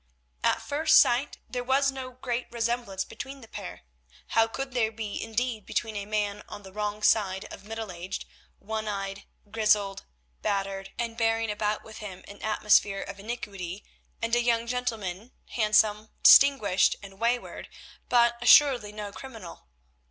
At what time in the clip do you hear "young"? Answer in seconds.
14.41-14.65